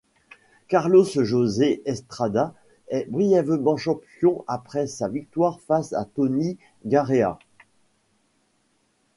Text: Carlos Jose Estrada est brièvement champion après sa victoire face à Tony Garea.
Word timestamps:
Carlos 0.67 1.05
Jose 1.15 1.61
Estrada 1.85 2.55
est 2.87 3.07
brièvement 3.11 3.77
champion 3.77 4.43
après 4.47 4.87
sa 4.87 5.07
victoire 5.07 5.59
face 5.59 5.93
à 5.93 6.05
Tony 6.05 6.57
Garea. 6.85 7.37